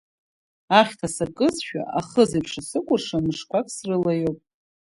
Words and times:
Ахьҭа 0.79 1.07
сакызшәа, 1.15 1.81
ахызеиԥш 1.99 2.51
исыкәыршан 2.59 3.23
мышқәак 3.27 3.67
срылаиоуп. 3.75 4.39